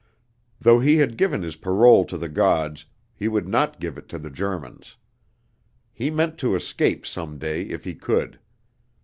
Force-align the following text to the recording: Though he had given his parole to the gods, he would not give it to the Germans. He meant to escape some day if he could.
Though 0.59 0.79
he 0.79 0.95
had 0.97 1.15
given 1.15 1.43
his 1.43 1.55
parole 1.55 2.05
to 2.05 2.17
the 2.17 2.27
gods, 2.27 2.87
he 3.13 3.27
would 3.27 3.47
not 3.47 3.79
give 3.79 3.99
it 3.99 4.09
to 4.09 4.17
the 4.17 4.31
Germans. 4.31 4.95
He 5.93 6.09
meant 6.09 6.39
to 6.39 6.55
escape 6.55 7.05
some 7.05 7.37
day 7.37 7.61
if 7.65 7.83
he 7.83 7.93
could. 7.93 8.39